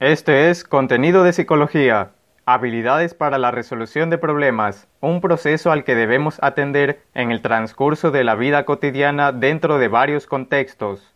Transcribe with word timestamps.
Este 0.00 0.50
es 0.50 0.64
Contenido 0.64 1.22
de 1.22 1.32
Psicología, 1.32 2.10
Habilidades 2.46 3.14
para 3.14 3.38
la 3.38 3.52
resolución 3.52 4.10
de 4.10 4.18
problemas, 4.18 4.88
un 5.00 5.20
proceso 5.20 5.70
al 5.70 5.84
que 5.84 5.94
debemos 5.94 6.38
atender 6.42 7.04
en 7.14 7.30
el 7.30 7.40
transcurso 7.42 8.10
de 8.10 8.24
la 8.24 8.34
vida 8.34 8.64
cotidiana 8.64 9.30
dentro 9.30 9.78
de 9.78 9.86
varios 9.86 10.26
contextos. 10.26 11.14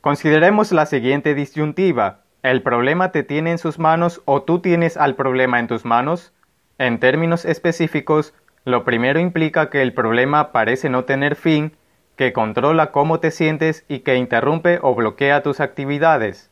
Consideremos 0.00 0.72
la 0.72 0.86
siguiente 0.86 1.34
disyuntiva. 1.34 2.22
¿El 2.42 2.62
problema 2.62 3.12
te 3.12 3.22
tiene 3.22 3.50
en 3.50 3.58
sus 3.58 3.78
manos 3.78 4.22
o 4.24 4.42
tú 4.42 4.60
tienes 4.60 4.96
al 4.96 5.16
problema 5.16 5.60
en 5.60 5.66
tus 5.66 5.84
manos? 5.84 6.32
En 6.78 6.98
términos 6.98 7.44
específicos, 7.44 8.32
lo 8.64 8.84
primero 8.84 9.20
implica 9.20 9.68
que 9.68 9.82
el 9.82 9.92
problema 9.92 10.50
parece 10.50 10.88
no 10.88 11.04
tener 11.04 11.36
fin, 11.36 11.76
que 12.16 12.32
controla 12.32 12.90
cómo 12.90 13.20
te 13.20 13.30
sientes 13.30 13.84
y 13.86 13.98
que 13.98 14.16
interrumpe 14.16 14.78
o 14.80 14.94
bloquea 14.94 15.42
tus 15.42 15.60
actividades. 15.60 16.50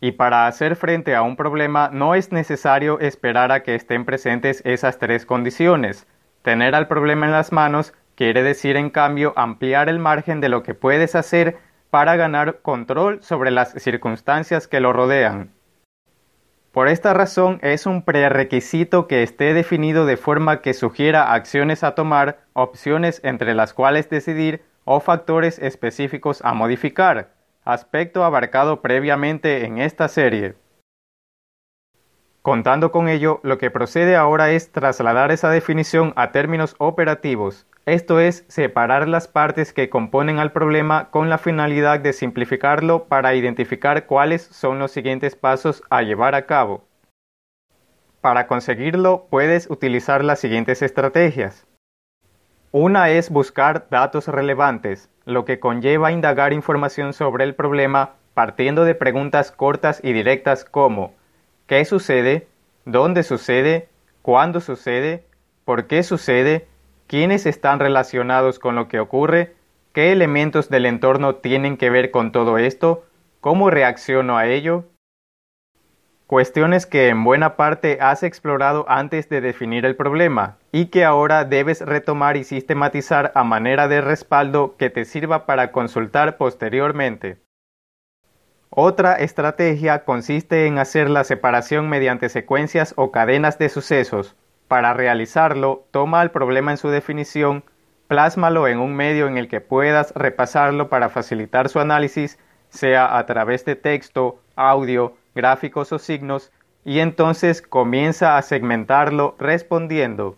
Y 0.00 0.12
para 0.12 0.46
hacer 0.46 0.76
frente 0.76 1.14
a 1.14 1.22
un 1.22 1.36
problema 1.36 1.88
no 1.92 2.14
es 2.14 2.30
necesario 2.32 3.00
esperar 3.00 3.50
a 3.50 3.62
que 3.62 3.74
estén 3.74 4.04
presentes 4.04 4.60
esas 4.64 4.98
tres 4.98 5.24
condiciones. 5.24 6.06
Tener 6.42 6.74
al 6.74 6.86
problema 6.86 7.26
en 7.26 7.32
las 7.32 7.50
manos 7.50 7.94
quiere 8.14 8.42
decir 8.42 8.76
en 8.76 8.90
cambio 8.90 9.32
ampliar 9.36 9.88
el 9.88 9.98
margen 9.98 10.40
de 10.40 10.48
lo 10.48 10.62
que 10.62 10.74
puedes 10.74 11.14
hacer 11.14 11.58
para 11.90 12.16
ganar 12.16 12.60
control 12.60 13.22
sobre 13.22 13.50
las 13.50 13.72
circunstancias 13.72 14.68
que 14.68 14.80
lo 14.80 14.92
rodean. 14.92 15.52
Por 16.72 16.88
esta 16.88 17.14
razón 17.14 17.58
es 17.62 17.86
un 17.86 18.02
prerequisito 18.02 19.06
que 19.06 19.22
esté 19.22 19.54
definido 19.54 20.04
de 20.04 20.18
forma 20.18 20.60
que 20.60 20.74
sugiera 20.74 21.32
acciones 21.32 21.82
a 21.82 21.94
tomar, 21.94 22.40
opciones 22.52 23.22
entre 23.24 23.54
las 23.54 23.72
cuales 23.72 24.10
decidir 24.10 24.62
o 24.84 25.00
factores 25.00 25.58
específicos 25.58 26.42
a 26.44 26.52
modificar 26.52 27.35
aspecto 27.66 28.24
abarcado 28.24 28.80
previamente 28.80 29.66
en 29.66 29.78
esta 29.78 30.08
serie. 30.08 30.54
Contando 32.40 32.92
con 32.92 33.08
ello, 33.08 33.40
lo 33.42 33.58
que 33.58 33.70
procede 33.70 34.16
ahora 34.16 34.50
es 34.52 34.72
trasladar 34.72 35.32
esa 35.32 35.50
definición 35.50 36.14
a 36.16 36.32
términos 36.32 36.76
operativos, 36.78 37.66
esto 37.86 38.18
es, 38.18 38.44
separar 38.48 39.06
las 39.06 39.28
partes 39.28 39.72
que 39.72 39.88
componen 39.88 40.40
al 40.40 40.50
problema 40.50 41.08
con 41.12 41.30
la 41.30 41.38
finalidad 41.38 42.00
de 42.00 42.12
simplificarlo 42.12 43.04
para 43.04 43.36
identificar 43.36 44.06
cuáles 44.06 44.42
son 44.42 44.80
los 44.80 44.90
siguientes 44.90 45.36
pasos 45.36 45.84
a 45.88 46.02
llevar 46.02 46.34
a 46.34 46.46
cabo. 46.46 46.84
Para 48.20 48.48
conseguirlo, 48.48 49.28
puedes 49.30 49.70
utilizar 49.70 50.24
las 50.24 50.40
siguientes 50.40 50.82
estrategias. 50.82 51.64
Una 52.72 53.10
es 53.10 53.30
buscar 53.30 53.86
datos 53.90 54.26
relevantes, 54.26 55.08
lo 55.24 55.44
que 55.44 55.60
conlleva 55.60 56.10
indagar 56.10 56.52
información 56.52 57.12
sobre 57.12 57.44
el 57.44 57.54
problema 57.54 58.14
partiendo 58.34 58.84
de 58.84 58.94
preguntas 58.94 59.52
cortas 59.52 60.00
y 60.02 60.12
directas 60.12 60.64
como 60.64 61.14
¿qué 61.68 61.84
sucede? 61.84 62.48
¿dónde 62.84 63.22
sucede? 63.22 63.88
¿cuándo 64.20 64.60
sucede? 64.60 65.24
¿por 65.64 65.86
qué 65.86 66.02
sucede? 66.02 66.66
¿quiénes 67.06 67.46
están 67.46 67.78
relacionados 67.78 68.58
con 68.58 68.74
lo 68.74 68.88
que 68.88 68.98
ocurre? 68.98 69.54
¿qué 69.92 70.10
elementos 70.10 70.68
del 70.68 70.86
entorno 70.86 71.36
tienen 71.36 71.76
que 71.76 71.88
ver 71.88 72.10
con 72.10 72.32
todo 72.32 72.58
esto? 72.58 73.04
¿cómo 73.40 73.70
reacciono 73.70 74.36
a 74.36 74.48
ello? 74.48 74.84
Cuestiones 76.26 76.86
que 76.86 77.08
en 77.08 77.22
buena 77.22 77.54
parte 77.54 77.98
has 78.00 78.24
explorado 78.24 78.84
antes 78.88 79.28
de 79.28 79.40
definir 79.40 79.86
el 79.86 79.94
problema 79.94 80.56
y 80.72 80.86
que 80.86 81.04
ahora 81.04 81.44
debes 81.44 81.82
retomar 81.82 82.36
y 82.36 82.42
sistematizar 82.42 83.30
a 83.36 83.44
manera 83.44 83.86
de 83.86 84.00
respaldo 84.00 84.74
que 84.76 84.90
te 84.90 85.04
sirva 85.04 85.46
para 85.46 85.70
consultar 85.70 86.36
posteriormente. 86.36 87.38
Otra 88.70 89.14
estrategia 89.14 90.04
consiste 90.04 90.66
en 90.66 90.78
hacer 90.78 91.08
la 91.08 91.22
separación 91.22 91.88
mediante 91.88 92.28
secuencias 92.28 92.92
o 92.96 93.12
cadenas 93.12 93.56
de 93.60 93.68
sucesos. 93.68 94.34
Para 94.66 94.94
realizarlo, 94.94 95.86
toma 95.92 96.22
el 96.22 96.32
problema 96.32 96.72
en 96.72 96.76
su 96.76 96.88
definición, 96.88 97.62
plásmalo 98.08 98.66
en 98.66 98.80
un 98.80 98.96
medio 98.96 99.28
en 99.28 99.38
el 99.38 99.46
que 99.46 99.60
puedas 99.60 100.12
repasarlo 100.16 100.88
para 100.88 101.08
facilitar 101.08 101.68
su 101.68 101.78
análisis, 101.78 102.36
sea 102.68 103.16
a 103.16 103.24
través 103.26 103.64
de 103.64 103.76
texto, 103.76 104.40
audio, 104.56 105.14
gráficos 105.36 105.92
o 105.92 106.00
signos 106.00 106.50
y 106.84 106.98
entonces 106.98 107.62
comienza 107.62 108.36
a 108.36 108.42
segmentarlo 108.42 109.36
respondiendo 109.38 110.36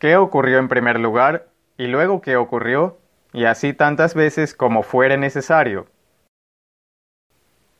¿qué 0.00 0.16
ocurrió 0.16 0.58
en 0.58 0.68
primer 0.68 0.98
lugar? 0.98 1.46
y 1.76 1.86
luego 1.86 2.20
qué 2.20 2.36
ocurrió 2.36 2.98
y 3.32 3.44
así 3.44 3.72
tantas 3.72 4.14
veces 4.14 4.54
como 4.54 4.82
fuere 4.82 5.16
necesario. 5.16 5.86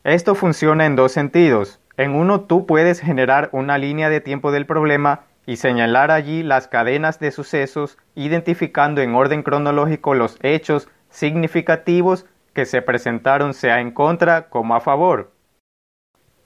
Esto 0.03 0.34
funciona 0.34 0.84
en 0.84 0.97
dos 0.97 1.12
sentidos. 1.12 1.81
En 1.97 2.14
uno 2.14 2.43
tú 2.43 2.66
puedes 2.66 3.00
generar 3.00 3.50
una 3.53 3.78
línea 3.78 4.10
de 4.10 4.20
tiempo 4.20 4.50
del 4.50 4.66
problema 4.66 5.26
y 5.47 5.56
señalar 5.56 6.10
allí 6.10 6.43
las 6.43 6.66
cadenas 6.66 7.20
de 7.20 7.31
sucesos 7.31 7.98
identificando 8.14 9.00
en 9.00 9.14
orden 9.14 9.43
cronológico 9.43 10.14
los 10.14 10.38
hechos 10.43 10.88
significativos 11.09 12.26
que 12.53 12.66
se 12.66 12.82
presentaron 12.82 13.54
sea 13.54 13.81
en 13.81 13.93
contra 13.93 14.48
como 14.48 14.75
a 14.75 14.81
favor. 14.81 15.34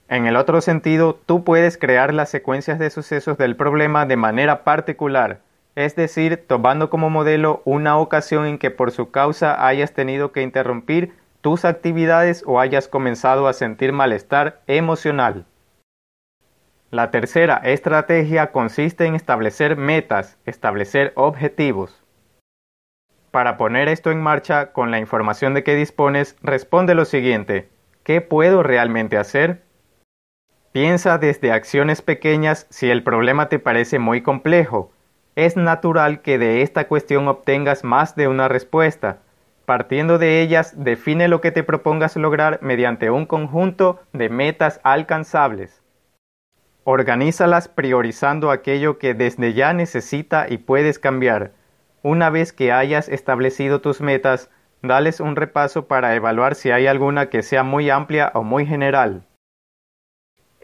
En 0.08 0.26
el 0.26 0.36
otro 0.36 0.62
sentido, 0.62 1.20
tú 1.26 1.44
puedes 1.44 1.76
crear 1.76 2.14
las 2.14 2.30
secuencias 2.30 2.78
de 2.78 2.88
sucesos 2.88 3.36
del 3.36 3.56
problema 3.56 4.06
de 4.06 4.16
manera 4.16 4.64
particular, 4.64 5.40
es 5.74 5.96
decir, 5.96 6.44
tomando 6.46 6.88
como 6.88 7.10
modelo 7.10 7.60
una 7.66 7.98
ocasión 7.98 8.46
en 8.46 8.58
que 8.58 8.70
por 8.70 8.90
su 8.90 9.10
causa 9.10 9.66
hayas 9.66 9.92
tenido 9.92 10.32
que 10.32 10.42
interrumpir 10.42 11.12
tus 11.42 11.66
actividades 11.66 12.42
o 12.46 12.58
hayas 12.58 12.88
comenzado 12.88 13.48
a 13.48 13.52
sentir 13.52 13.92
malestar 13.92 14.60
emocional. 14.66 15.44
La 16.90 17.10
tercera 17.10 17.60
estrategia 17.64 18.50
consiste 18.50 19.04
en 19.04 19.14
establecer 19.14 19.76
metas, 19.76 20.38
establecer 20.46 21.12
objetivos. 21.16 22.02
Para 23.30 23.58
poner 23.58 23.88
esto 23.88 24.10
en 24.10 24.22
marcha 24.22 24.72
con 24.72 24.90
la 24.90 24.98
información 24.98 25.52
de 25.52 25.62
que 25.62 25.74
dispones, 25.74 26.34
responde 26.42 26.94
lo 26.94 27.04
siguiente. 27.04 27.68
¿Qué 28.04 28.22
puedo 28.22 28.62
realmente 28.62 29.18
hacer? 29.18 29.67
Piensa 30.80 31.18
desde 31.18 31.50
acciones 31.50 32.02
pequeñas 32.02 32.68
si 32.70 32.88
el 32.88 33.02
problema 33.02 33.48
te 33.48 33.58
parece 33.58 33.98
muy 33.98 34.22
complejo. 34.22 34.92
Es 35.34 35.56
natural 35.56 36.22
que 36.22 36.38
de 36.38 36.62
esta 36.62 36.86
cuestión 36.86 37.26
obtengas 37.26 37.82
más 37.82 38.14
de 38.14 38.28
una 38.28 38.46
respuesta. 38.46 39.18
Partiendo 39.64 40.18
de 40.18 40.40
ellas, 40.40 40.74
define 40.76 41.26
lo 41.26 41.40
que 41.40 41.50
te 41.50 41.64
propongas 41.64 42.14
lograr 42.14 42.60
mediante 42.62 43.10
un 43.10 43.26
conjunto 43.26 43.98
de 44.12 44.28
metas 44.28 44.78
alcanzables. 44.84 45.82
Organízalas 46.84 47.66
priorizando 47.66 48.52
aquello 48.52 48.98
que 48.98 49.14
desde 49.14 49.54
ya 49.54 49.72
necesita 49.72 50.46
y 50.48 50.58
puedes 50.58 51.00
cambiar. 51.00 51.50
Una 52.04 52.30
vez 52.30 52.52
que 52.52 52.70
hayas 52.70 53.08
establecido 53.08 53.80
tus 53.80 54.00
metas, 54.00 54.48
dales 54.82 55.18
un 55.18 55.34
repaso 55.34 55.88
para 55.88 56.14
evaluar 56.14 56.54
si 56.54 56.70
hay 56.70 56.86
alguna 56.86 57.30
que 57.30 57.42
sea 57.42 57.64
muy 57.64 57.90
amplia 57.90 58.30
o 58.32 58.44
muy 58.44 58.64
general. 58.64 59.24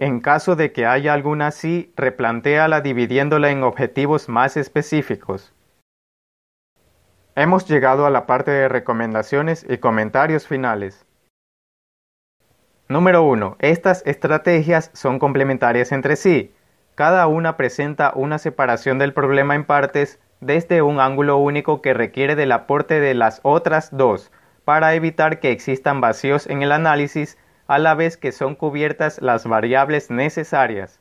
En 0.04 0.20
caso 0.20 0.54
de 0.54 0.70
que 0.70 0.84
haya 0.84 1.15
alguna 1.15 1.47
así, 1.47 1.91
replantéala 1.97 2.82
dividiéndola 2.82 3.50
en 3.50 3.62
objetivos 3.62 4.28
más 4.28 4.59
específicos. 4.59 5.54
Hemos 7.34 7.66
llegado 7.66 8.04
a 8.04 8.10
la 8.10 8.26
parte 8.26 8.50
de 8.50 8.69
recomendaciones 8.69 9.65
y 9.66 9.78
comentarios 9.78 10.47
finales. 10.47 11.06
Número 12.87 13.22
1. 13.22 13.56
Estas 13.60 14.03
estrategias 14.04 14.91
son 14.92 15.19
complementarias 15.19 15.91
entre 15.91 16.16
sí. 16.16 16.53
Cada 16.97 17.26
una 17.26 17.56
presenta 17.56 18.12
una 18.15 18.36
separación 18.36 18.98
del 18.98 19.15
problema 19.15 19.54
en 19.54 19.65
partes 19.65 20.21
desde 20.42 20.82
un 20.82 21.00
ángulo 21.00 21.38
único 21.38 21.81
que 21.81 21.94
requiere 21.94 22.36
del 22.36 22.53
aporte 22.53 23.00
de 23.00 23.15
las 23.15 23.41
otras 23.42 23.88
dos 23.91 24.31
para 24.66 24.92
evitar 24.92 25.41
que 25.41 25.50
existan 25.50 26.03
vacíos 26.03 26.47
en 26.47 26.60
el 26.60 26.72
análisis 26.72 27.38
a 27.67 27.79
la 27.79 27.95
vez 27.95 28.17
que 28.17 28.33
son 28.33 28.55
cubiertas 28.55 29.21
las 29.22 29.47
variables 29.47 30.11
necesarias. 30.11 31.01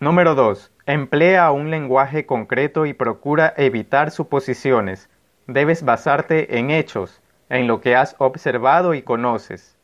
Número 0.00 0.34
2. 0.34 0.72
Emplea 0.86 1.50
un 1.50 1.70
lenguaje 1.70 2.26
concreto 2.26 2.84
y 2.84 2.94
procura 2.94 3.54
evitar 3.56 4.10
suposiciones. 4.10 5.08
Debes 5.46 5.84
basarte 5.84 6.58
en 6.58 6.70
hechos, 6.70 7.22
en 7.48 7.66
lo 7.66 7.80
que 7.80 7.94
has 7.94 8.16
observado 8.18 8.94
y 8.94 9.02
conoces. 9.02 9.78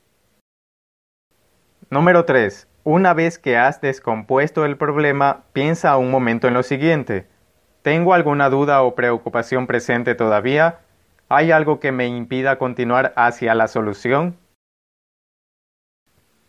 Número 1.88 2.24
3. 2.24 2.68
Una 2.82 3.14
vez 3.14 3.38
que 3.38 3.56
has 3.56 3.80
descompuesto 3.80 4.64
el 4.64 4.76
problema, 4.76 5.44
piensa 5.52 5.96
un 5.96 6.10
momento 6.10 6.48
en 6.48 6.54
lo 6.54 6.62
siguiente. 6.62 7.26
¿Tengo 7.82 8.12
alguna 8.12 8.50
duda 8.50 8.82
o 8.82 8.94
preocupación 8.94 9.66
presente 9.66 10.14
todavía? 10.14 10.80
¿Hay 11.28 11.52
algo 11.52 11.78
que 11.78 11.92
me 11.92 12.06
impida 12.06 12.58
continuar 12.58 13.12
hacia 13.16 13.54
la 13.54 13.68
solución? 13.68 14.36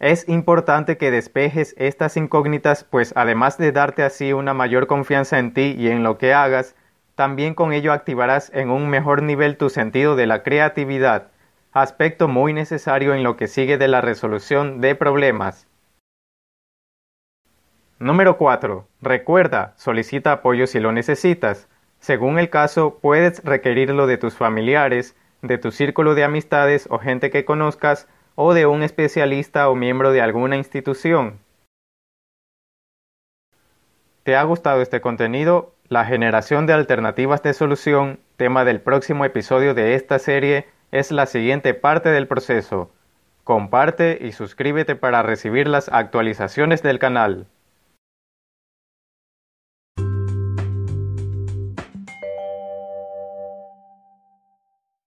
Es 0.01 0.27
importante 0.27 0.97
que 0.97 1.11
despejes 1.11 1.75
estas 1.77 2.17
incógnitas, 2.17 2.83
pues 2.83 3.13
además 3.15 3.59
de 3.59 3.71
darte 3.71 4.01
así 4.01 4.33
una 4.33 4.55
mayor 4.55 4.87
confianza 4.87 5.37
en 5.37 5.53
ti 5.53 5.75
y 5.77 5.89
en 5.89 6.01
lo 6.01 6.17
que 6.17 6.33
hagas, 6.33 6.75
también 7.13 7.53
con 7.53 7.71
ello 7.71 7.93
activarás 7.93 8.49
en 8.55 8.71
un 8.71 8.89
mejor 8.89 9.21
nivel 9.21 9.57
tu 9.57 9.69
sentido 9.69 10.15
de 10.15 10.25
la 10.25 10.41
creatividad. 10.41 11.27
aspecto 11.71 12.27
muy 12.27 12.51
necesario 12.51 13.13
en 13.13 13.21
lo 13.21 13.37
que 13.37 13.47
sigue 13.47 13.77
de 13.77 13.87
la 13.87 14.01
resolución 14.01 14.81
de 14.81 14.95
problemas. 14.95 15.67
Número 17.99 18.37
4. 18.37 18.87
Recuerda, 19.03 19.73
solicita 19.77 20.31
apoyo 20.31 20.65
si 20.65 20.79
lo 20.79 20.91
necesitas. 20.91 21.67
Según 21.99 22.39
el 22.39 22.49
caso, 22.49 22.97
puedes 22.99 23.43
requerirlo 23.43 24.07
de 24.07 24.17
tus 24.17 24.33
familiares, 24.33 25.15
de 25.43 25.59
tu 25.59 25.71
círculo 25.71 26.15
de 26.15 26.23
amistades 26.23 26.87
o 26.89 26.97
gente 26.97 27.29
que 27.29 27.45
conozcas, 27.45 28.07
o 28.35 28.53
de 28.53 28.65
un 28.65 28.83
especialista 28.83 29.69
o 29.69 29.75
miembro 29.75 30.11
de 30.11 30.21
alguna 30.21 30.57
institución. 30.57 31.39
¿Te 34.23 34.35
ha 34.35 34.43
gustado 34.43 34.81
este 34.81 35.01
contenido? 35.01 35.73
La 35.87 36.05
generación 36.05 36.67
de 36.67 36.73
alternativas 36.73 37.43
de 37.43 37.53
solución, 37.53 38.19
tema 38.37 38.63
del 38.63 38.79
próximo 38.79 39.25
episodio 39.25 39.73
de 39.73 39.95
esta 39.95 40.19
serie, 40.19 40.67
es 40.91 41.11
la 41.11 41.25
siguiente 41.25 41.73
parte 41.73 42.09
del 42.09 42.27
proceso. 42.27 42.91
Comparte 43.43 44.19
y 44.21 44.31
suscríbete 44.31 44.95
para 44.95 45.23
recibir 45.23 45.67
las 45.67 45.89
actualizaciones 45.89 46.83
del 46.83 46.99
canal. 46.99 47.47